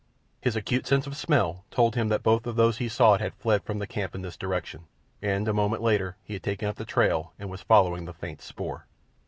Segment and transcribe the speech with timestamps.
[0.41, 3.61] His acute sense of smell told him that both of those he sought had fled
[3.63, 4.85] from the camp in this direction,
[5.21, 8.41] and a moment later he had taken up the trail and was following the faint
[8.41, 8.87] spoor.